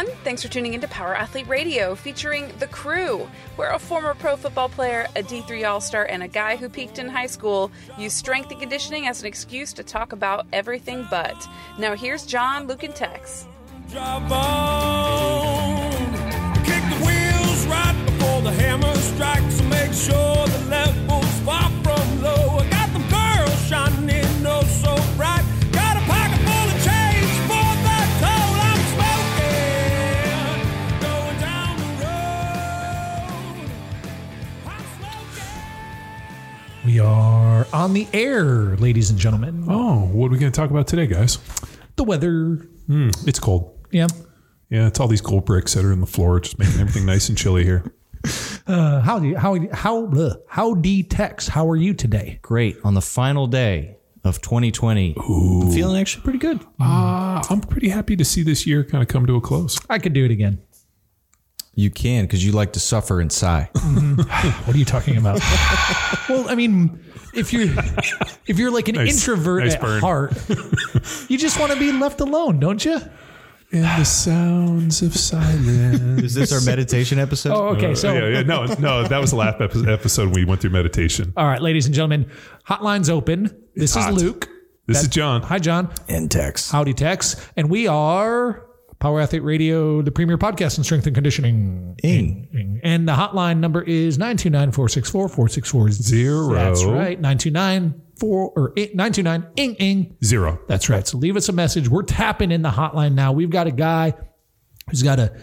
[0.00, 0.24] everyone.
[0.24, 4.68] Thanks for tuning into Power Athlete Radio featuring The Crew, where a former pro football
[4.68, 8.50] player, a D3 All Star, and a guy who peaked in high school use strength
[8.50, 11.36] and conditioning as an excuse to talk about everything but.
[11.78, 13.46] Now, here's John, Luke, and Tex.
[13.90, 15.92] Drive on.
[16.64, 19.62] Kick the wheels right before the hammer strikes.
[19.62, 21.09] Make sure the level's
[37.00, 39.64] We are on the air, ladies and gentlemen.
[39.66, 41.38] Oh, what are we going to talk about today, guys?
[41.96, 42.68] The weather.
[43.26, 43.86] It's cold.
[43.90, 44.08] Yeah.
[44.68, 47.30] Yeah, it's all these cold bricks that are in the floor, just making everything nice
[47.30, 47.84] and chilly here.
[48.66, 51.48] Uh, how do you, how how bleh, how D Tex?
[51.48, 52.38] How are you today?
[52.42, 52.76] Great.
[52.84, 56.60] On the final day of 2020, I'm feeling actually pretty good.
[56.78, 59.80] Uh, I'm pretty happy to see this year kind of come to a close.
[59.88, 60.60] I could do it again.
[61.74, 63.70] You can because you like to suffer and sigh.
[63.74, 64.20] Mm-hmm.
[64.66, 65.40] What are you talking about?
[66.28, 67.02] well, I mean,
[67.34, 67.68] if you're
[68.46, 70.00] if you're like an Nice- introvert nice at burn.
[70.00, 70.32] heart,
[71.28, 72.98] you just want to be left alone, don't you?
[73.72, 76.22] And the sounds of silence.
[76.22, 77.52] Is this our meditation episode?
[77.54, 77.92] Oh, okay.
[77.92, 80.60] Uh, so, yeah, yeah, no, no, that was the last epi- episode when we went
[80.60, 81.32] through meditation.
[81.36, 82.28] all right, ladies and gentlemen,
[82.68, 83.44] hotline's open.
[83.76, 84.14] This is hot.
[84.14, 84.48] Luke.
[84.86, 85.42] This is John.
[85.42, 85.92] Hi, John.
[86.08, 86.68] And Tex.
[86.72, 87.36] Howdy, Tex.
[87.56, 88.66] And we are
[89.00, 91.96] Power Athlete Radio, the premier podcast in strength and conditioning.
[92.02, 92.48] Ing.
[92.52, 92.80] Ing.
[92.84, 96.54] And the hotline number is 929 464 4640.
[96.54, 97.18] That's right.
[97.20, 100.16] 929 4 or 8, 929 ing ing.
[100.22, 100.60] Zero.
[100.68, 101.06] That's right.
[101.08, 101.88] So leave us a message.
[101.88, 103.32] We're tapping in the hotline now.
[103.32, 104.12] We've got a guy
[104.90, 105.34] who's got a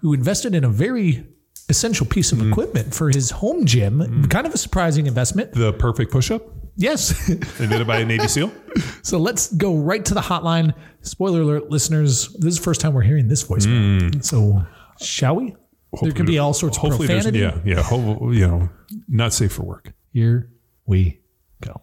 [0.00, 1.26] who invested in a very
[1.70, 2.50] essential piece of Mm.
[2.50, 4.26] equipment for his home gym.
[4.28, 5.52] Kind of a surprising investment.
[5.52, 7.28] The perfect push up Yes.
[7.28, 8.52] invented by a Navy SEAL.
[9.02, 10.74] so let's go right to the hotline.
[11.02, 12.28] Spoiler alert, listeners.
[12.34, 14.24] This is the first time we're hearing this voicemail.
[14.24, 14.64] So
[15.00, 15.54] shall we?
[15.90, 16.88] Hopefully there could be all sorts of Mm.
[16.88, 17.68] Hopefully, there's profanity.
[17.68, 17.82] yeah, yeah.
[17.82, 18.70] Ho- you know,
[19.08, 19.92] not safe for work.
[20.12, 20.48] Here
[20.86, 21.20] we
[21.60, 21.82] go.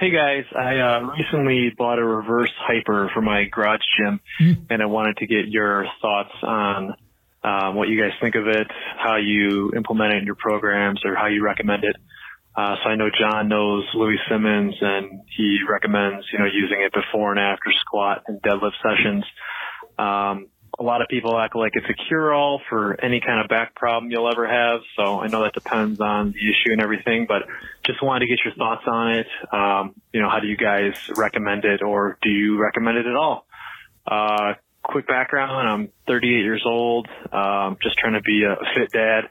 [0.00, 4.20] Hey guys, I uh, recently bought a reverse hyper for my garage gym,
[4.68, 6.94] and I wanted to get your thoughts on
[7.44, 8.66] um, what you guys think of it,
[8.98, 11.94] how you implement it in your programs, or how you recommend it.
[12.56, 16.92] Uh, so I know John knows Louie Simmons, and he recommends you know using it
[16.92, 19.24] before and after squat and deadlift sessions.
[19.98, 23.74] Um, a lot of people act like it's a cure-all for any kind of back
[23.74, 24.80] problem you'll ever have.
[24.96, 27.42] So I know that depends on the issue and everything, but
[27.84, 29.26] just wanted to get your thoughts on it.
[29.52, 33.16] Um, you know, how do you guys recommend it or do you recommend it at
[33.16, 33.46] all?
[34.06, 35.68] Uh, quick background.
[35.68, 37.08] I'm 38 years old.
[37.32, 39.30] Um, just trying to be a fit dad.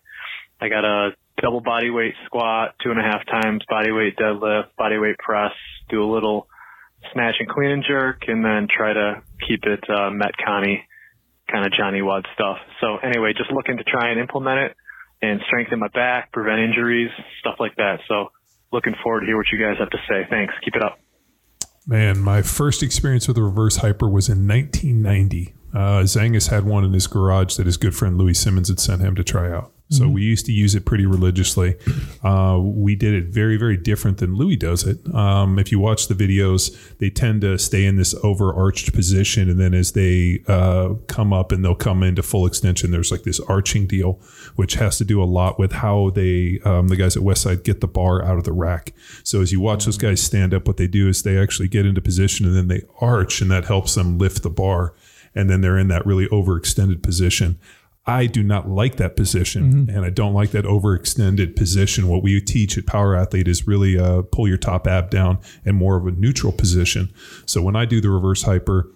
[0.59, 4.75] I got a double body weight squat, two and a half times body weight deadlift,
[4.77, 5.51] body weight press,
[5.89, 6.47] do a little
[7.13, 10.79] snatch and clean and jerk, and then try to keep it, uh, Metcon
[11.51, 12.57] kind of Johnny Wad stuff.
[12.81, 14.77] So anyway, just looking to try and implement it
[15.21, 17.99] and strengthen my back, prevent injuries, stuff like that.
[18.07, 18.31] So
[18.71, 20.25] looking forward to hear what you guys have to say.
[20.29, 20.53] Thanks.
[20.63, 20.99] Keep it up.
[21.87, 25.53] Man, my first experience with a reverse hyper was in 1990.
[25.71, 29.01] Uh, Zangas had one in his garage that his good friend Louie Simmons had sent
[29.01, 29.71] him to try out.
[29.89, 31.75] So we used to use it pretty religiously.
[32.23, 34.97] Uh, we did it very, very different than Louie does it.
[35.13, 39.59] Um, if you watch the videos, they tend to stay in this overarched position, and
[39.59, 43.39] then as they uh, come up and they'll come into full extension, there's like this
[43.41, 44.19] arching deal,
[44.55, 47.81] which has to do a lot with how they, um, the guys at Westside, get
[47.81, 48.91] the bar out of the rack.
[49.23, 51.85] So as you watch those guys stand up, what they do is they actually get
[51.85, 54.95] into position and then they arch, and that helps them lift the bar
[55.35, 57.59] and then they're in that really overextended position.
[58.07, 62.07] I do not like that position, and I don't like that overextended position.
[62.07, 65.75] What we teach at Power Athlete is really uh, pull your top ab down and
[65.75, 67.11] more of a neutral position.
[67.47, 68.91] So when I do the reverse hyper,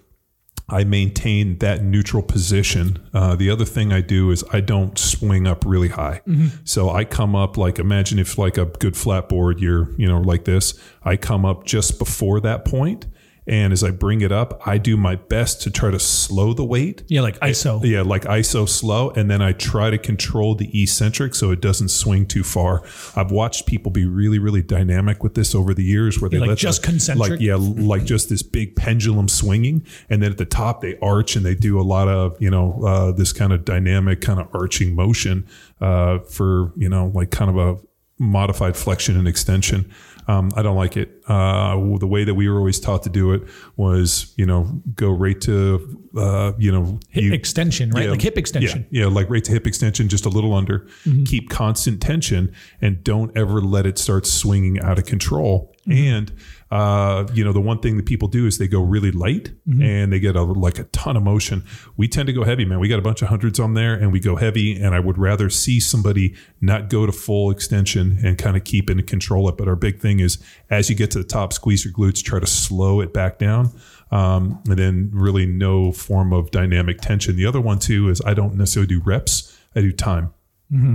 [0.72, 3.00] I maintain that neutral position.
[3.12, 6.22] Uh, the other thing I do is I don't swing up really high.
[6.64, 10.22] So I come up like imagine if like a good flat board, you're you know
[10.22, 10.80] like this.
[11.04, 13.08] I come up just before that point,
[13.50, 16.64] and as I bring it up, I do my best to try to slow the
[16.64, 17.04] weight.
[17.08, 17.84] Yeah, like ISO.
[17.84, 21.90] Yeah, like ISO slow, and then I try to control the eccentric so it doesn't
[21.90, 22.84] swing too far.
[23.16, 26.42] I've watched people be really, really dynamic with this over the years, where they Yeah,
[26.42, 27.30] like let just the- concentric?
[27.32, 31.36] like yeah, like just this big pendulum swinging, and then at the top they arch
[31.36, 34.48] and they do a lot of you know uh, this kind of dynamic kind of
[34.54, 35.48] arching motion
[35.82, 37.78] uh, for you know like kind of a
[38.22, 39.90] modified flexion and extension.
[40.30, 41.24] Um, I don't like it.
[41.28, 43.42] Uh, the way that we were always taught to do it
[43.78, 48.06] was, you know, go right to, uh, you know, Hip you- extension, right?
[48.06, 48.86] yeah, like hip extension.
[48.92, 50.82] Yeah, yeah, like right to hip extension, just a little under.
[51.06, 51.24] Mm-hmm.
[51.24, 55.74] Keep constant tension and don't ever let it start swinging out of control.
[55.90, 56.32] And
[56.72, 59.52] uh, you know, the one thing that people do is they go really light
[59.82, 61.64] and they get a, like a ton of motion.
[61.98, 62.80] We tend to go heavy, man.
[62.80, 64.80] We got a bunch of hundreds on there, and we go heavy.
[64.80, 68.90] And I would rather see somebody not go to full extension and kind of keep
[68.90, 69.58] and control it.
[69.58, 70.38] But our big thing is
[70.70, 73.72] as you get to the top, squeeze your glutes, try to slow it back down.
[74.12, 77.36] Um, and then really no form of dynamic tension.
[77.36, 79.58] The other one too is I don't necessarily do reps.
[79.76, 80.34] I do time.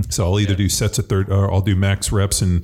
[0.09, 2.63] So I'll either do sets of third, or I'll do max reps in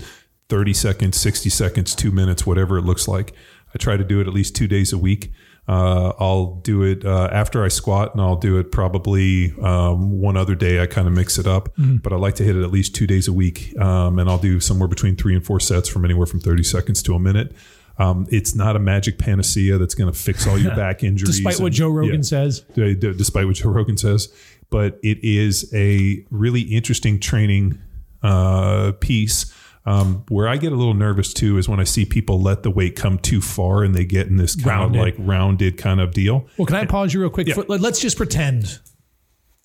[0.51, 3.33] 30 seconds, 60 seconds, two minutes, whatever it looks like.
[3.73, 5.31] I try to do it at least two days a week.
[5.65, 10.35] Uh, I'll do it uh, after I squat, and I'll do it probably um, one
[10.35, 10.81] other day.
[10.81, 13.07] I kind of mix it up, but I like to hit it at least two
[13.07, 16.25] days a week, um, and I'll do somewhere between three and four sets from anywhere
[16.25, 17.53] from 30 seconds to a minute.
[17.97, 21.37] Um, it's not a magic panacea that's going to fix all your back injuries.
[21.37, 22.59] Despite what Joe Rogan yeah says.
[22.75, 24.27] d- d- despite what Joe Rogan says.
[24.69, 27.79] But it is a really interesting training
[28.21, 29.53] uh, piece.
[29.83, 32.69] Um, where I get a little nervous too is when I see people let the
[32.69, 34.99] weight come too far and they get in this kind Rounded.
[34.99, 36.47] of like rounded kind of deal.
[36.57, 37.47] Well, can I pause you real quick?
[37.47, 37.55] Yeah.
[37.55, 38.79] For- let's just pretend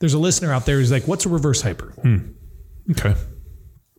[0.01, 1.93] there's a listener out there who's like, "What's a reverse hyper?"
[2.93, 3.15] Okay.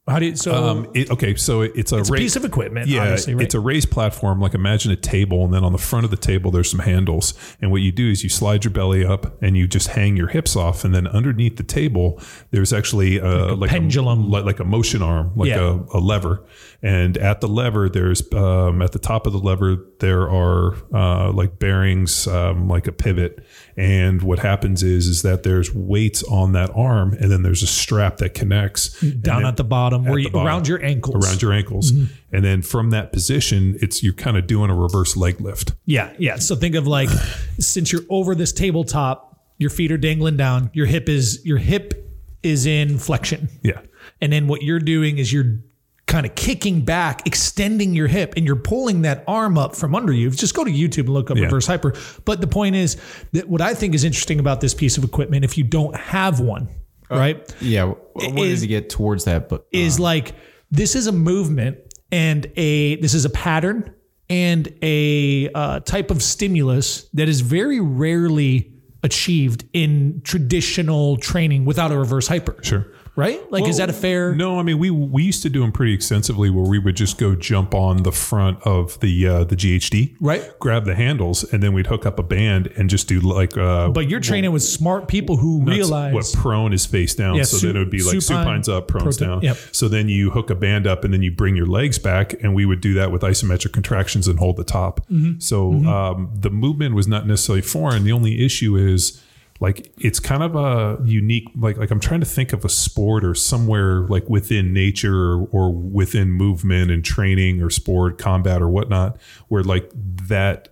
[0.07, 0.35] How do you?
[0.37, 2.87] So Um, it, okay, so it, it's a, it's a ra- piece of equipment.
[2.87, 3.43] Yeah, obviously, right?
[3.43, 4.39] it's a raised platform.
[4.39, 7.33] Like imagine a table, and then on the front of the table, there's some handles.
[7.61, 10.27] And what you do is you slide your belly up, and you just hang your
[10.27, 10.85] hips off.
[10.85, 12.21] And then underneath the table,
[12.51, 14.23] there's actually a, like, pendulum.
[14.23, 15.77] a, like, like a motion arm, like Yeah.
[15.93, 16.45] a, a lever.
[16.81, 21.31] And at the lever, there's um, at the top of the lever, there are uh,
[21.33, 23.43] like bearings, um, like a pivot.
[23.77, 27.67] And what happens is is that there's weights on that arm, and then there's a
[27.67, 30.47] strap that connects down at the bottom, where at you, the bottom.
[30.47, 31.23] around your ankles.
[31.23, 32.11] around your ankles, mm-hmm.
[32.35, 35.73] and then from that position, it's you're kind of doing a reverse leg lift.
[35.85, 36.37] Yeah, yeah.
[36.37, 37.09] So think of like,
[37.59, 40.71] since you're over this tabletop, your feet are dangling down.
[40.73, 41.93] Your hip is your hip
[42.41, 43.81] is in flexion, Yeah,
[44.19, 45.59] and then what you're doing is you're
[46.07, 50.11] kind of kicking back, extending your hip, and you're pulling that arm up from under
[50.13, 50.29] you.
[50.31, 51.43] Just go to YouTube and look up Yeah.
[51.43, 51.93] reverse hyper.
[52.25, 52.97] But the point is
[53.33, 56.39] that what I think is interesting about this piece of equipment, if you don't have
[56.39, 56.69] one,
[57.11, 57.53] right?
[57.61, 60.33] Yeah, I wanted Is- to get towards that, but uh, is like
[60.71, 61.77] this is a movement
[62.11, 63.93] and a this is a pattern
[64.29, 68.71] and a uh, type of stimulus that is very rarely
[69.03, 72.55] achieved in traditional training without a reverse hyper.
[72.61, 72.87] sure.
[73.17, 73.41] Right?
[73.51, 74.33] Like, is that a fair?
[74.35, 77.17] No, I mean we we used to do them pretty extensively, where we would just
[77.17, 80.43] go jump on the front of the uh, the GHD, Right.
[80.59, 83.57] Grab the handles, and then we'd hook up a band and just do like.
[83.57, 87.35] Uh, But you're training with smart people who realize what prone is face down.
[87.37, 89.41] Yeah, so su- then it would be like supine, supines up, prones down.
[89.41, 89.57] yep.
[89.71, 92.53] So then you hook a band up and then you bring your legs back, and
[92.53, 95.01] we would do that with isometric contractions and hold the top.
[95.09, 95.39] Mm-hmm.
[95.39, 98.03] So Um, the movement was not necessarily foreign.
[98.03, 99.21] The only issue is
[99.59, 103.23] like it's kind of a unique like like I'm trying to think of a sport
[103.23, 108.69] or somewhere like within nature or, or within movement and training or sport combat or
[108.69, 109.17] whatnot
[109.47, 109.91] where like
[110.27, 110.69] that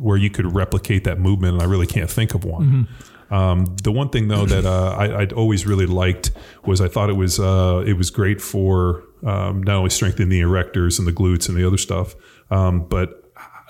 [0.00, 2.88] where you could replicate that movement, and I really can't think of one.
[3.30, 6.30] Um, the one thing though that uh, I, I'd always really liked
[6.64, 10.40] was I thought it was uh, it was great for um, not only strengthening the
[10.40, 12.14] erectors and the glutes and the other stuff,
[12.50, 13.25] um, but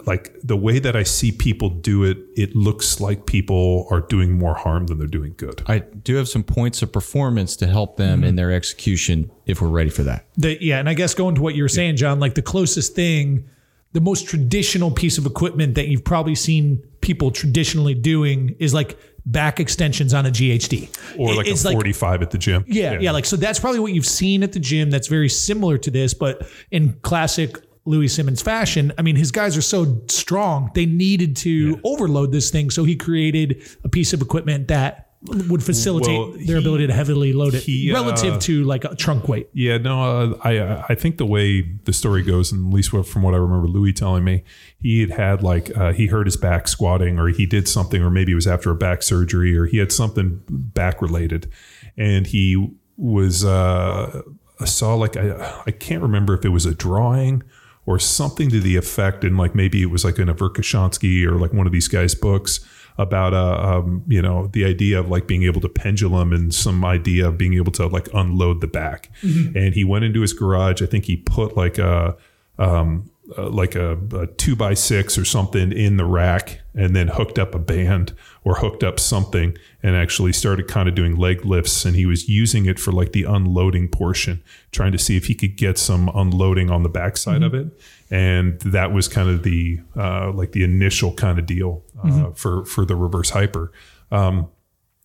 [0.07, 4.39] like the way that I see people do it, it looks like people are doing
[4.39, 5.63] more harm than they're doing good.
[5.67, 8.29] I do have some points of performance to help them mm-hmm.
[8.29, 10.27] in their execution if we're ready for that.
[10.37, 12.95] the, yeah, and I guess going to what you were saying, John, like the closest
[12.95, 13.49] thing,
[13.93, 18.99] the most traditional piece of equipment that you've probably seen people traditionally doing is like
[19.27, 20.89] back extensions on a GHD
[21.19, 22.65] Or like It's a 45 at the gym.
[22.69, 24.91] Yeah, yeah, Like so, that's probably what you've seen at the gym.
[24.91, 28.93] That's very similar to this, but in classic Louie Simmons fashion.
[28.99, 32.71] I mean, his guys are so strong; they needed to overload this thing.
[32.71, 35.05] So he created a piece of equipment that
[35.49, 38.85] would facilitate Well, their he- ability to heavily load it he, relative uh, to like
[38.85, 39.49] a trunk weight.
[39.53, 43.23] Yeah, no, uh, I I think the way the story goes, and at least from
[43.23, 44.45] what I remember, Louie telling me,
[44.79, 48.11] he had had like uh, he hurt his back squatting, or he did something, or
[48.11, 51.51] maybe it was after a back surgery, or he had something back related,
[51.97, 54.23] and he was uh,
[54.61, 57.43] I saw like I I can't remember if it was a drawing
[57.87, 61.39] or something to the effect, and like maybe it was like in a Verkhoshansky or
[61.39, 62.61] like one of these guys' books
[62.99, 66.83] about uh um, you know the idea of like being able to pendulum and some
[66.85, 69.11] idea of being able to like unload the back.
[69.55, 70.83] And he went into his garage.
[70.83, 72.17] I think he put like a
[72.59, 77.09] um uh, like a, a two by six or something in the rack and then
[77.09, 78.15] hooked up a band
[78.45, 81.85] or hooked up something and actually started kind of doing leg lifts.
[81.85, 84.43] And he was using it for like the unloading portion
[84.73, 87.69] trying to see if he could get some unloading on the backside of it.
[88.11, 92.65] And that was kind of the uh, like the initial kind of deal uh, for
[92.65, 93.73] for the reverse hyper.
[94.13, 94.49] Um,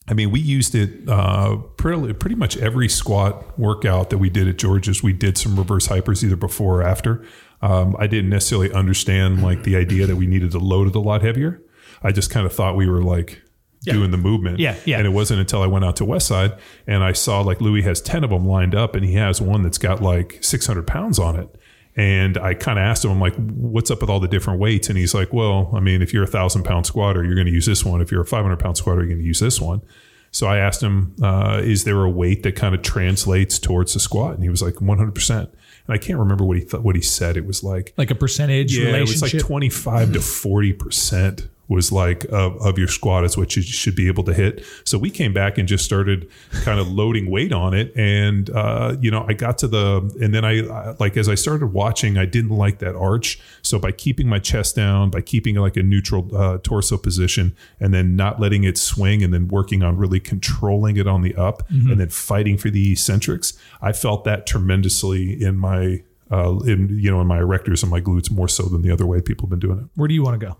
[0.08, 4.48] I mean, we used it uh, pretty, pretty much every squat workout that we did
[4.48, 5.04] at George's.
[5.04, 7.26] We did some reverse hypers either before or after.
[7.62, 11.00] Um, I didn't necessarily understand like the idea that we needed to load it a
[11.00, 11.62] lot heavier.
[12.02, 13.42] I just kind of thought we were like
[13.94, 14.60] doing the movement.
[14.60, 14.98] Yeah, yeah.
[14.98, 18.02] And it wasn't until I went out to Westside and I saw like Louie has
[18.02, 21.36] 10 of them lined up and he has one that's got like 600 pounds on
[21.36, 21.56] it.
[21.96, 24.88] And I kind of asked him, I'm like, what's up with all the different weights?
[24.88, 27.54] And he's like, well, I mean, if you're a thousand pound squatter, you're going to
[27.54, 28.02] use this one.
[28.02, 29.82] If you're a 500 pound squatter, you're going to use this one.
[30.32, 34.00] So I asked him, uh, is there a weight that kind of translates towards the
[34.00, 34.36] squat?
[34.36, 35.40] And he was like, 100%.
[35.40, 35.52] And
[35.90, 37.36] I can't remember what he thought, what he said.
[37.36, 42.26] It was like, Like a percentage yeah, it was like 25 to 40% was like
[42.26, 44.64] of, of your squat is what you should be able to hit.
[44.84, 46.30] So we came back and just started
[46.64, 47.96] kind of loading weight on it.
[47.96, 51.36] And, uh, you know, I got to the, and then I, I, like, as I
[51.36, 53.40] started watching, I didn't like that arch.
[53.62, 57.94] So by keeping my chest down, by keeping like a neutral uh, torso position and
[57.94, 61.64] then not letting it swing and then working on really controlling it on the up
[61.70, 67.12] and then fighting for the eccentrics, I felt that tremendously in my, uh, in you
[67.12, 69.50] know in my erectors and my glutes more so than the other way people have
[69.50, 69.86] been doing it.
[69.96, 70.58] Where do you want to go?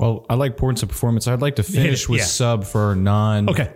[0.00, 1.28] Well, I like importance of performance.
[1.28, 2.24] I'd like to finish with yeah.
[2.26, 3.70] sub for non Okay.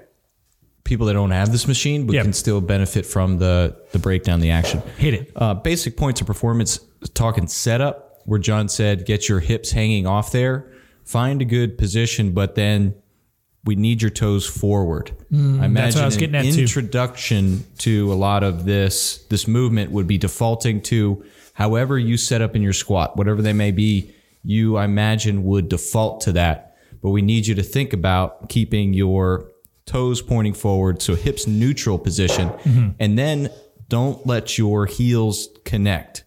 [0.82, 2.22] people that don't have this machine, but Yeah.
[2.22, 4.82] can still benefit from the the breakdown, the action.
[4.96, 5.32] Hit it.
[5.36, 6.80] Uh, basic points of performance.
[7.12, 10.72] Talking setup, where John said, get your hips hanging off there.
[11.04, 12.94] Find a good position, but then
[13.66, 15.10] we need your toes forward.
[15.30, 16.60] I Mm, what imagine I was an getting at, too.
[16.62, 22.40] introduction to a lot of this this movement would be defaulting to however you set
[22.40, 24.10] up in your squat, whatever they may be.
[24.44, 26.76] You, I imagine, would default to that.
[27.02, 29.50] But we need you to think about keeping your
[29.86, 32.88] toes pointing forward, so hips neutral position, Mm-hmm.
[33.00, 33.50] and then
[33.88, 36.24] don't let your heels connect.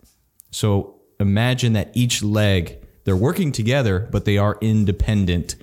[0.52, 5.56] So imagine that each leg, they're working together, but they are independent.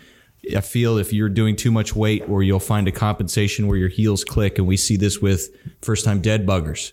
[0.57, 3.89] I feel if you're doing too much weight, or you'll find a compensation where your
[3.89, 5.49] heels click, and we see this with
[5.81, 6.93] first time dead buggers.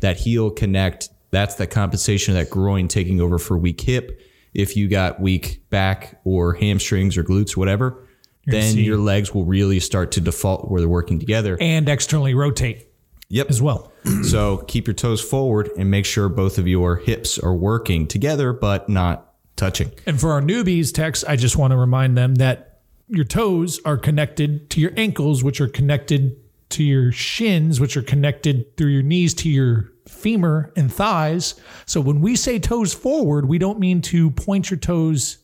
[0.00, 4.20] That heel connect, that's the compensation of that groin taking over for weak hip.
[4.54, 8.06] If you got weak back or hamstrings or glutes, whatever,
[8.46, 11.56] then your legs will really start to default where they're working together.
[11.60, 12.88] And externally rotate
[13.28, 13.50] Yep.
[13.50, 13.90] as well.
[14.24, 18.52] So keep your toes forward and make sure both of your hips are working together,
[18.52, 19.92] but not touching.
[20.06, 23.96] And for our newbies, Tex, I just want to remind them that your toes are
[23.96, 26.36] connected to your ankles, which are connected
[26.70, 29.90] to your shins, which are connected through your knees to your
[30.24, 31.54] femur and thighs.
[31.84, 35.38] So when we say toes forward, we don't mean to point your toes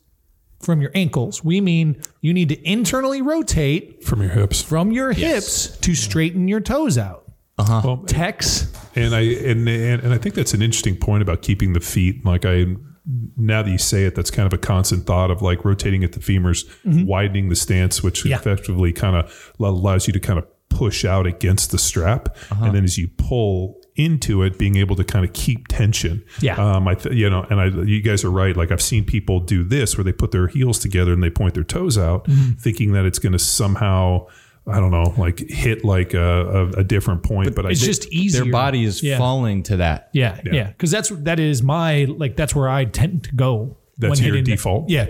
[0.60, 1.44] from your ankles.
[1.44, 4.62] We mean you need to internally rotate From your hips.
[4.62, 7.25] from your hips to straighten your toes out.
[7.58, 7.82] Uh-huh.
[7.84, 11.75] Well, Tex, and I and, and and I think that's an interesting point about keeping
[11.75, 12.25] the feet.
[12.25, 12.64] Like I,
[13.37, 16.12] now that you say it, that's kind of a constant thought of like rotating at
[16.12, 17.04] the femurs, mm-hmm.
[17.04, 18.37] widening the stance, which Yeah.
[18.38, 22.64] effectively kind of allows you to kind of push out against the strap, uh-huh.
[22.66, 26.25] and then as you pull into it, being able to kind of keep tension.
[26.40, 26.57] Yeah.
[26.57, 28.57] Um, I th- you know, and I you guys are right.
[28.57, 31.54] Like I've seen people do this where they put their heels together and they point
[31.54, 32.26] their toes out,
[32.59, 34.26] thinking that it's going to somehow.
[34.66, 36.21] I don't know, like hit like a,
[36.76, 38.42] a, a different point, but, I it's did- just easier.
[38.45, 39.16] Their body is Yeah.
[39.19, 40.11] falling to that.
[40.12, 43.78] Yeah, yeah, because that's that is my like that's where I tend to go.
[43.99, 44.88] That's when your hitting the- default?
[44.90, 45.07] yeah.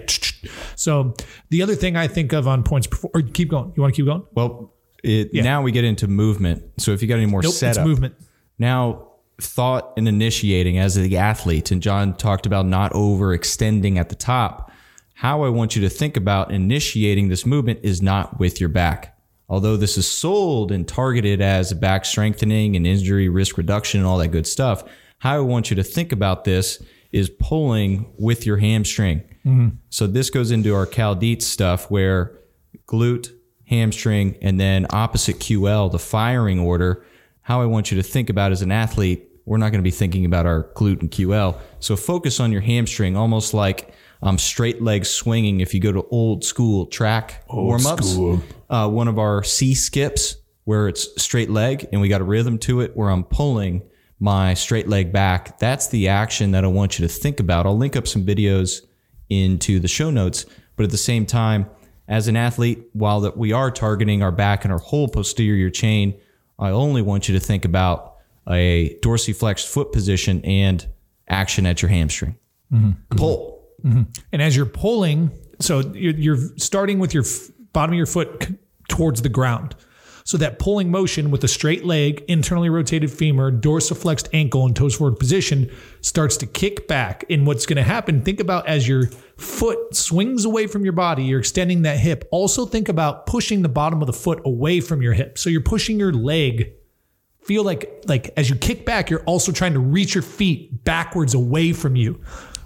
[0.76, 1.14] So
[1.50, 3.72] the other thing I think of on points, perfor- or keep going.
[3.76, 4.22] You want to keep going?
[4.34, 6.62] Well, it, now we get into movement.
[6.78, 8.14] So if you got any more Nope, setup, it's movement.
[8.60, 9.08] Now
[9.40, 14.70] thought and initiating as the athlete, and John talked about not overextending at the top.
[15.14, 19.16] How I want you to think about initiating this movement is not with your back.
[19.48, 24.18] Although this is sold and targeted as back strengthening and injury risk reduction and all
[24.18, 24.84] that good stuff,
[25.18, 29.20] how I want you to think about this is pulling with your hamstring.
[29.44, 29.68] Mm-hmm.
[29.88, 32.38] So this goes into our Cal Dietz stuff where
[32.86, 33.32] glute,
[33.66, 37.04] hamstring, and then opposite QL, the firing order.
[37.50, 39.90] How I want you to think about as an athlete, we're not going to be
[39.90, 41.58] thinking about our glute and QL.
[41.80, 43.92] So focus on your hamstring, almost like
[44.22, 45.58] um, straight leg swinging.
[45.58, 48.16] If you go to old school track warm ups,
[48.70, 52.56] uh, one of our C skips where it's straight leg and we got a rhythm
[52.58, 53.82] to it where I'm pulling
[54.20, 55.58] my straight leg back.
[55.58, 57.66] That's the action that I want you to think about.
[57.66, 58.82] I'll link up some videos
[59.28, 61.68] into the show notes, but at the same time,
[62.06, 66.14] as an athlete, while that we are targeting our back and our whole posterior chain,
[66.60, 68.16] I only want you to think about
[68.48, 70.86] a dorsiflexed foot position and
[71.28, 72.36] action at your hamstring.
[72.72, 73.16] Mm-hmm.
[73.16, 73.64] Pull.
[73.84, 74.02] Mm-hmm.
[74.32, 78.44] And as you're pulling, so you're, you're starting with your f- bottom of your foot
[78.44, 78.54] c-
[78.88, 79.74] towards the ground.
[80.24, 84.94] So that pulling motion with a straight leg, internally rotated femur, dorsiflexed ankle, and toes
[84.96, 87.24] forward position starts to kick back.
[87.30, 91.24] And what's going to happen, think about as your foot swings away from your body,
[91.24, 92.28] you're extending that hip.
[92.30, 95.38] Also think about pushing the bottom of the foot away from your hip.
[95.38, 96.74] So you're pushing your leg
[97.42, 101.32] feel like like as you kick back you're also trying to reach your feet backwards
[101.32, 102.20] away from you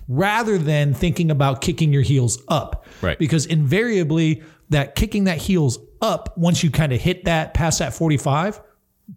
[0.09, 3.17] rather than thinking about kicking your heels up Right.
[3.17, 7.95] because invariably that kicking that heels up once you kind of hit that past that
[7.95, 8.61] 45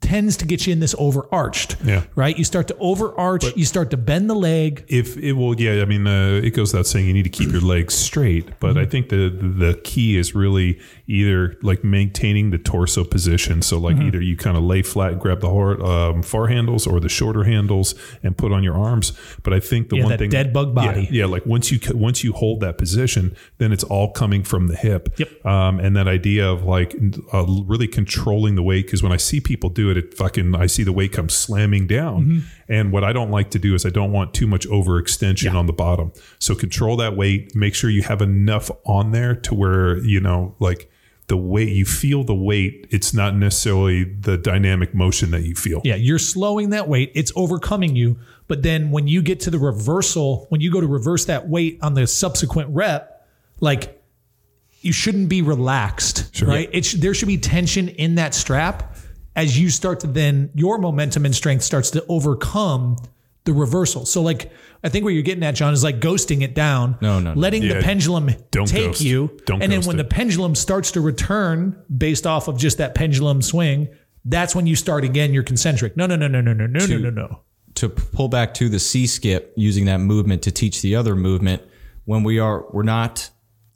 [0.01, 2.03] tends to get you in this overarched Yeah.
[2.15, 2.37] right?
[2.37, 4.83] You start to overarch you start to bend the leg.
[4.89, 7.51] If it will yeah i mean uh, it goes without saying you need to keep
[7.51, 12.57] your legs straight but i think the the key is really either like maintaining the
[12.57, 13.61] torso position.
[13.61, 16.99] So like either you kind of lay flat grab the hor- um, far handles or
[16.99, 19.13] the shorter handles and put on your arms.
[19.43, 21.07] But i think the Yeah, one that thing dead bug Yeah, body.
[21.11, 24.75] yeah, like once you once you hold that position then it's all coming from the
[24.75, 25.17] hip.
[25.17, 25.45] Yep.
[25.45, 26.93] um, and that idea of like
[27.33, 30.65] uh, really controlling the weight because when i see people do it it fucking i
[30.65, 32.39] see the weight come slamming down Mm-hmm.
[32.77, 35.65] and what i don't like to do is i don't want too much overextension on
[35.67, 39.97] the bottom so control that weight make sure you have enough on there to where
[39.99, 40.91] you know like
[41.27, 45.81] the weight you feel the weight it's not necessarily the dynamic motion that you feel
[45.83, 47.11] Yeah, you're slowing that weight.
[47.15, 48.17] It's overcoming you.
[48.47, 51.79] But then when you get to the reversal, when you go to reverse that weight
[51.81, 53.27] on the subsequent rep,
[53.59, 54.01] like
[54.79, 56.47] you shouldn't be relaxed, Sure.
[56.47, 56.69] right?
[56.71, 58.95] It sh- there should be tension in that strap
[59.37, 62.97] as you start to then your momentum and strength starts to overcome
[63.45, 64.05] the reversal.
[64.05, 64.51] So like
[64.83, 66.97] I think what you're getting at, John, is like ghosting it down.
[67.01, 67.39] No, no, no.
[67.39, 69.01] letting the Yeah, pendulum don't take ghost.
[69.01, 69.37] you.
[69.45, 70.03] Don't and then when it.
[70.03, 73.87] the pendulum starts to return based off of just that pendulum swing,
[74.25, 75.95] that's when you start again your concentric.
[75.95, 77.39] No, no, no, no, no, no, no, no, no, no.
[77.75, 81.61] to pull back to the C skip using that movement to teach the other movement
[82.05, 83.29] when we are we're not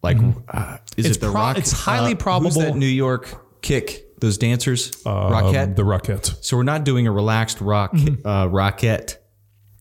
[0.04, 0.76] like uh, is Mm-hmm.
[0.98, 1.58] It's it the pro- rock?
[1.58, 4.06] it's highly uh, Who's probable- that New York kick?
[4.22, 5.76] Those dancers, Um, Rockette.
[5.76, 6.36] the Rockettes.
[6.42, 8.26] so we're not doing a relaxed rock Mm-hmm.
[8.26, 9.18] uh, Rockette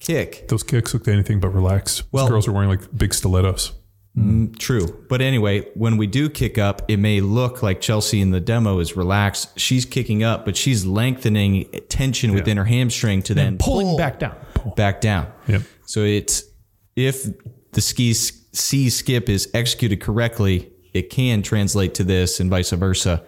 [0.00, 0.48] kick.
[0.48, 2.02] Those kicks looked anything but relaxed.
[2.10, 3.72] Well- Those girls are wearing like big stilettos.
[4.58, 8.40] True, but anyway, when we do kick up, it may look like Chelsea in the
[8.40, 9.58] demo is relaxed.
[9.58, 14.18] She's kicking up, but she's lengthening tension within her hamstring to then Pulling pull back
[14.18, 14.34] down.
[14.76, 15.28] back down.
[15.46, 15.62] Yep.
[15.86, 16.42] So it's
[16.96, 17.24] if
[17.72, 23.22] the ski C skip is executed correctly, it can translate to this and vice versa,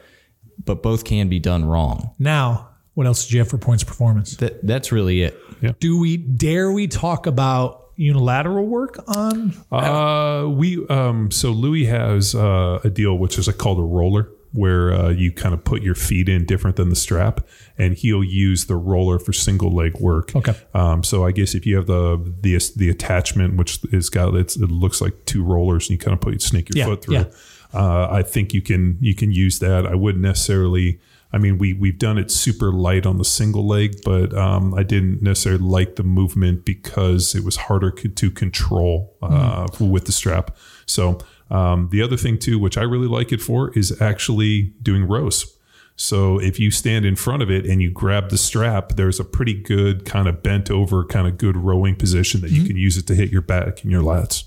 [0.64, 2.14] but both can be done wrong.
[2.18, 4.36] Now, what else did you have for points of performance?
[4.36, 5.38] That that's really it.
[5.80, 9.54] Do we dare we talk about unilateral work on?
[9.70, 14.92] Uh, we um, so Louie has uh, a deal which is called a roller, where
[14.92, 17.46] uh, you kind of put your feet in different than the strap,
[17.78, 20.34] and he'll use the roller for single leg work.
[20.36, 20.54] Okay.
[20.74, 24.56] Um, so I guess if you have the the the attachment, which is got it's,
[24.56, 27.14] it looks like two rollers, and you kind of put snake your Yeah, foot through.
[27.14, 27.24] yeah.
[27.74, 29.86] Uh, I think you can you can use that.
[29.86, 31.00] I wouldn't necessarily.
[31.34, 34.82] I mean, we we've done it super light on the single leg, but um, I
[34.82, 40.12] didn't necessarily like the movement because it was harder co- to control uh, with the
[40.12, 40.54] strap.
[40.84, 41.18] So
[41.50, 45.56] um, the other thing too, which I really like it for, is actually doing rows.
[45.96, 49.24] So if you stand in front of it and you grab the strap, there's a
[49.24, 52.96] pretty good kind of bent over, kind of good rowing position that you can use
[52.96, 54.44] it to hit your back and your lats.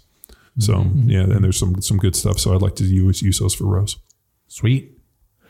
[0.60, 1.10] So mm-hmm.
[1.10, 2.40] yeah, and there's some some good stuff.
[2.40, 3.98] So I'd like to use use those for rows.
[4.48, 4.98] Sweet.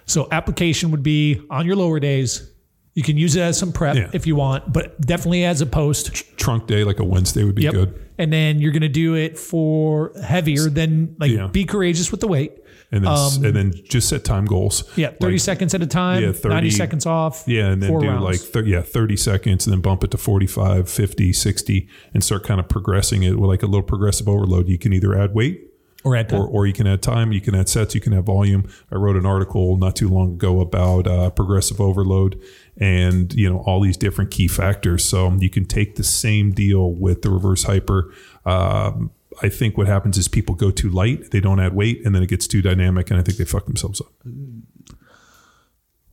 [0.06, 2.52] So application would be on your lower days.
[2.94, 4.10] You can use it as some prep Yeah.
[4.14, 6.14] if you want, but definitely as a post.
[6.38, 7.74] Trunk day, like a Wednesday, would be Yep.
[7.74, 8.00] good.
[8.18, 11.48] And then you're going to do it for heavier than like Yeah.
[11.48, 12.54] be courageous with the weight.
[12.96, 14.84] And then and then just set time goals.
[14.84, 17.44] Um, Yeah, 30 Like- seconds at a time, Yeah, 90 30 seconds off.
[17.46, 18.24] Yeah, and then do rounds.
[18.24, 22.44] like thir- yeah, 30 seconds and then bump it to 45, 50, 60 and start
[22.44, 24.70] kind of progressing it with like a little progressive overload.
[24.70, 25.62] You can either add weight
[26.06, 28.26] or at or, or you can add time, you can add sets, you can add
[28.26, 28.64] volume.
[28.92, 32.40] I wrote an article not too long ago about uh, progressive overload
[32.78, 35.04] and you know all these different key factors.
[35.04, 38.14] So you can take the same deal with the reverse hyper.
[38.46, 42.14] Um, I think what happens is people go too light, they don't add weight, and
[42.16, 44.08] then it gets too dynamic, and I think they fuck themselves up.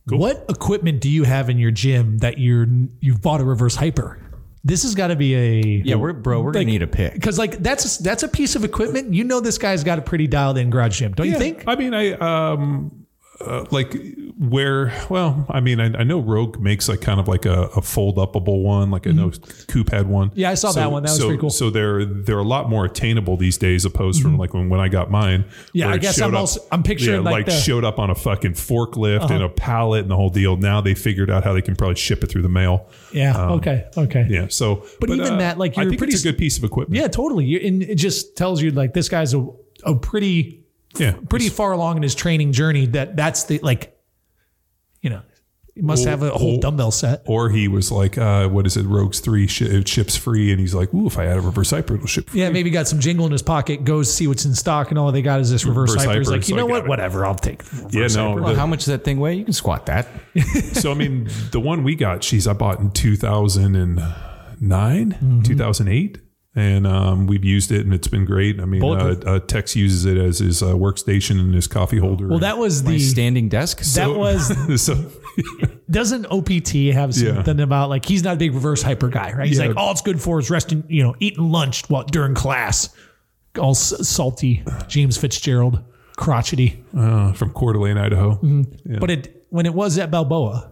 [0.07, 2.67] What equipment do you have in your gym that you're
[2.99, 4.19] you've bought a reverse hyper?
[4.65, 7.13] This has got to be a Yeah, we're bro, we're Like- gonna need a pick.
[7.13, 9.13] because like that's that's a piece of equipment.
[9.13, 11.63] You know this guy's got a pretty dialed in garage gym, don't you think?
[11.67, 13.02] I mean, I um,
[13.41, 13.95] uh, like
[14.37, 14.93] where.
[15.09, 18.17] Well, I mean, I, I know Rogue makes like kind of like a, a fold
[18.17, 18.91] upable one.
[18.91, 19.31] Like I know
[19.67, 20.29] Coop had one.
[20.29, 20.39] Mm-hmm.
[20.39, 21.03] Yeah, I saw that one.
[21.03, 21.49] That was so, pretty cool.
[21.49, 24.87] So they're they're a lot more attainable these days, opposed from like when, when I
[24.87, 25.43] got mine.
[25.43, 25.69] Mm-hmm.
[25.73, 27.61] Yeah, I guess I'm up- also- I'm picturing, yeah, like, the- Uh-huh.
[27.61, 30.55] showed up on a fucking forklift and a pallet and the whole deal.
[30.57, 32.87] Now they figured out how they can probably ship it through the mail.
[33.11, 33.51] Yeah.
[33.53, 33.85] okay.
[33.97, 34.21] Okay.
[34.21, 34.47] Um, Yeah.
[34.49, 36.99] So, But even that, like, I you're think pretty it's a good piece of equipment.
[37.01, 37.65] Yeah, totally.
[37.67, 39.45] And it just tells you like this guy's a,
[39.83, 40.62] a pretty
[40.97, 41.15] Yeah.
[41.29, 42.85] pretty far along in his training journey.
[42.87, 43.97] That that's the like,
[45.01, 45.21] you know,
[45.75, 46.61] He must Oh, have a whole oh.
[46.61, 47.23] dumbbell set.
[47.25, 50.51] Or he was like, uh, what is it, Rogues 3 sh- ships free.
[50.51, 52.41] And he's like, ooh, if I had a reverse hyper, it'll ship free.
[52.41, 55.11] Yeah, maybe got some jingle in his pocket, goes see what's in stock, and all
[55.11, 56.19] they got is this reverse, Reverse hyper.
[56.19, 56.83] He's like, you so know what?
[56.83, 56.87] it.
[56.89, 57.63] Whatever, I'll take.
[57.89, 58.29] Yeah, no.
[58.29, 58.41] hyper.
[58.43, 59.33] Well, the- how much does that thing weigh?
[59.33, 60.07] You can squat that.
[60.73, 64.05] so, I mean, the one we got, she's I bought in 2009,
[64.61, 65.41] Mm-hmm.
[65.41, 66.19] 2008.
[66.55, 68.59] And um, we've used it and it's been great.
[68.59, 72.27] I mean, uh, uh, Tex uses it as his uh, workstation and his coffee holder.
[72.27, 73.79] Well, that was the standing desk.
[73.95, 75.09] that was so,
[75.89, 79.47] doesn't OPT have something about like he's not a big reverse hyper guy, right?
[79.47, 79.67] He's Yeah.
[79.69, 82.89] like all it's good for is resting, you know, eating lunch while during class.
[83.57, 85.83] All s- salty, James Fitzgerald,
[86.17, 86.83] crotchety.
[86.95, 88.35] uh, from Coeur d'Alene, Idaho.
[88.35, 88.99] Mm-hmm.
[88.99, 90.71] But it when it was at Balboa,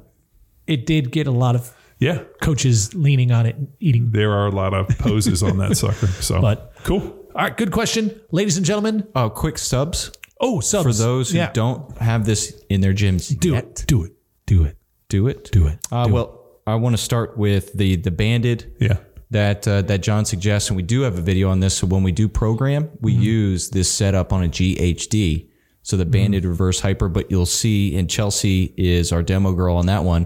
[0.67, 2.23] it did get a lot of Yeah.
[2.41, 4.11] coaches leaning on it and eating.
[4.11, 6.07] There are a lot of poses on that sucker.
[6.07, 7.01] So, But cool.
[7.35, 9.07] all right, good question, ladies and gentlemen.
[9.15, 11.51] Oh, quick subs Oh, subs for those who Yeah.
[11.53, 13.63] don't have this in their gyms do yet.
[13.63, 14.13] it, do it,
[14.47, 14.75] do it,
[15.09, 15.49] Do it.
[15.51, 15.77] do it.
[15.91, 18.97] Uh, well, I want to start with the the banded Yeah.
[19.29, 21.75] that uh, that John suggests, and we do have a video on this.
[21.75, 23.21] So when we do program, we Mm-hmm.
[23.21, 25.49] use this setup on a GHD,
[25.83, 27.07] so the banded reverse hyper.
[27.07, 30.25] But you'll see, and Chelsea is our demo girl on that one.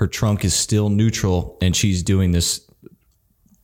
[0.00, 2.66] Her trunk is still neutral, and she's doing this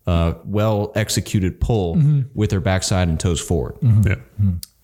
[0.07, 2.21] uh, well executed pull Mm-hmm.
[2.35, 3.79] with her backside and toes forward.
[3.83, 4.17] Yeah.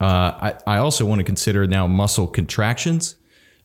[0.00, 3.16] Uh, I, I also want to consider now muscle contractions.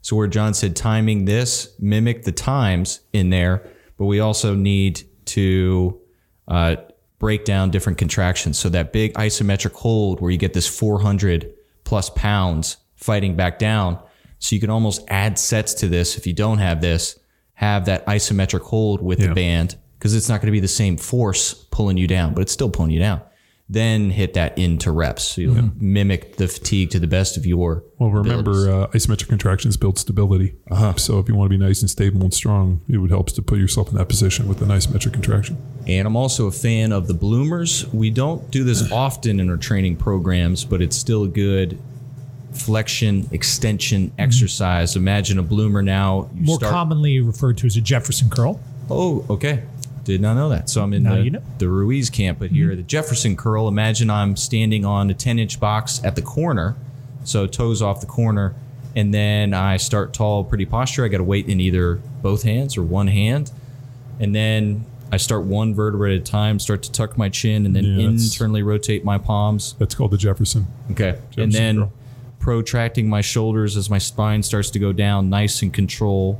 [0.02, 5.04] So where John said timing this, mimic the times in there, but we also need
[5.28, 6.00] to
[6.48, 6.76] uh,
[7.20, 8.60] break down different contractions.
[8.60, 11.54] So that big isometric hold where you get this 400
[11.86, 13.98] plus pounds fighting back down.
[14.40, 17.18] So you can almost add sets to this if you don't have this,
[17.58, 20.96] have that isometric hold with the band because it's not going to be the same
[20.96, 23.20] force pulling you down, but it's still pulling you down.
[23.68, 25.24] Then hit that into reps.
[25.24, 27.84] So you mimic the fatigue to the best of your.
[27.98, 28.52] Well, remember,
[28.84, 30.54] uh, isometric contractions build stability.
[30.98, 33.42] So if you want to be nice and stable and strong, it would help to
[33.42, 35.58] put yourself in that position with an isometric contraction.
[35.88, 37.92] And I'm also a fan of the bloomers.
[37.92, 41.80] We don't do this often in our training programs, but it's still good
[42.62, 44.96] flexion extension exercise.
[44.96, 46.30] Imagine a bloomer now.
[46.34, 48.60] More start- commonly referred to as a Jefferson curl.
[48.90, 49.64] Oh, okay.
[50.04, 50.70] Did not know that.
[50.70, 51.40] So I'm in the, you know.
[51.40, 51.58] Mm-hmm.
[51.58, 53.68] the Ruiz camp, but here the Jefferson curl.
[53.68, 56.76] Imagine I'm standing on a 10 inch box at the corner,
[57.26, 58.56] so toes off the corner,
[58.96, 61.04] and then I start tall, pretty posture.
[61.04, 63.52] I got to weight in either both hands or one hand,
[64.22, 67.76] and then I start one vertebra at a time, start to tuck my chin, and
[67.76, 69.76] then Yeah, internally rotate my palms.
[69.78, 70.68] That's called the Jefferson.
[70.92, 71.18] Okay.
[71.32, 71.94] Jefferson and then curl.
[72.48, 76.40] Protracting my shoulders as my spine starts to go down, nice and control,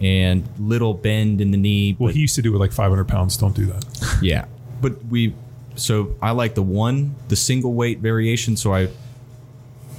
[0.00, 1.96] and little bend in the knee.
[1.98, 3.36] Well, but- he used to do it like 500 pounds.
[3.36, 3.84] Don't do that.
[4.22, 4.44] yeah.
[4.80, 5.34] But we,
[5.74, 8.56] so I like the one, the single weight variation.
[8.56, 8.86] So I,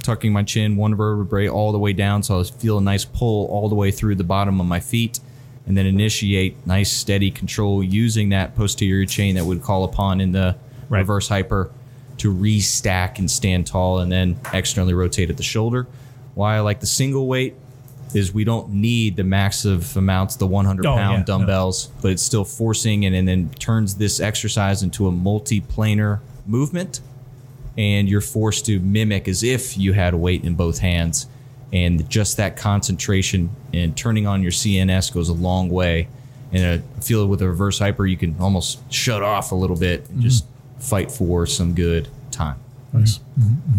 [0.02, 2.22] tucking my chin, one vertebrae all the way down.
[2.22, 5.20] So I feel a nice pull all the way through the bottom of my feet.
[5.66, 10.32] And then initiate nice steady control using that posterior chain that would call upon in
[10.32, 10.56] the
[10.88, 11.00] Right.
[11.00, 11.70] reverse hyper
[12.20, 15.86] to restack and stand tall and then externally rotate at the shoulder.
[16.34, 17.54] Why I like the single weight
[18.14, 21.24] is we don't need the massive amounts, the 100 Oh, pound yeah, no.
[21.24, 27.00] dumbbells, but it's still forcing and, and then turns this exercise into a multi-planar movement.
[27.78, 31.26] And you're forced to mimic as if you had a weight in both hands.
[31.72, 36.08] And just that concentration and turning on your CNS goes a long way.
[36.52, 40.08] And I feel with a reverse hyper, you can almost shut off a little bit
[40.10, 40.49] and just mm-hmm.
[40.80, 42.58] Fight for some good time.
[42.92, 43.20] Nice.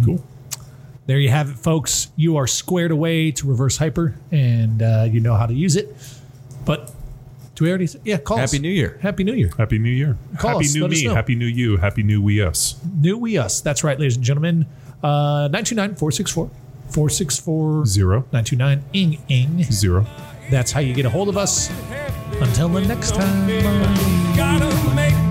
[0.05, 0.23] Cool.
[1.07, 2.09] There you have it, folks.
[2.15, 5.93] You are squared away to reverse hyper, and uh, you know how to use it.
[6.63, 6.91] But
[7.55, 7.87] do we already?
[7.87, 8.51] Say, yeah, call us.
[8.51, 8.97] Happy New Year.
[9.01, 9.51] Happy New Year.
[9.57, 10.17] Happy New Year.
[10.37, 11.05] Call Happy us, New let me.
[11.05, 11.15] know.
[11.15, 11.77] Happy New you.
[11.77, 12.79] Happy New we us.
[12.99, 13.59] New we us.
[13.61, 14.67] That's right, ladies and gentlemen.
[15.03, 16.49] Uh, 929 464
[16.91, 18.19] 464 Zero.
[18.31, 19.63] 929 ing ing.
[19.63, 20.05] Zero.
[20.49, 21.69] That's how you get a hold of us.
[22.39, 23.47] Until the next time.
[24.35, 25.30] Gotta make this run.